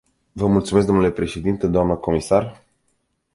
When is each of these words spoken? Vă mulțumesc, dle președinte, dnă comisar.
Vă 0.31 0.47
mulțumesc, 0.47 0.87
dle 0.87 1.11
președinte, 1.11 1.67
dnă 1.67 1.95
comisar. 1.95 2.61